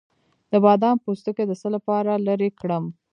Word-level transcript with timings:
د 0.51 0.53
بادام 0.65 0.97
پوستکی 1.03 1.45
د 1.47 1.53
څه 1.61 1.67
لپاره 1.75 2.11
لرې 2.27 2.49
کړم؟ 2.59 2.83